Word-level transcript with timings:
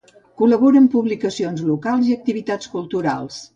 Col·labora 0.41 0.81
en 0.83 0.87
publicacions 0.93 1.63
locals 1.69 2.09
i 2.11 2.17
activitats 2.19 2.75
culturals. 2.75 3.41